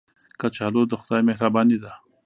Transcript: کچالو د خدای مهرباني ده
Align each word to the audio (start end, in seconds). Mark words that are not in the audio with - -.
کچالو 0.39 0.81
د 0.87 0.93
خدای 1.01 1.21
مهرباني 1.29 1.77
ده 1.83 1.91